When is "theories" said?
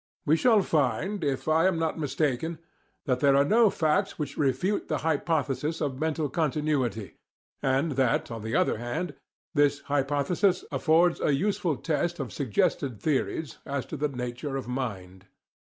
12.99-13.59